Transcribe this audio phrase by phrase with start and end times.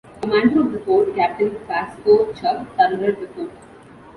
[0.19, 3.51] Commander of the fort, Captain Pascoe Chubb surrendered the fort.